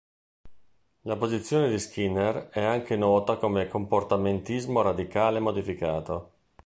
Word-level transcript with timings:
La 1.01 1.15
posizione 1.15 1.69
di 1.69 1.77
Skinner 1.77 2.49
è 2.49 2.63
anche 2.63 2.95
nota 2.95 3.35
come 3.37 3.67
"comportamentismo 3.67 4.81
radicale 4.81 5.39
modificato". 5.39 6.31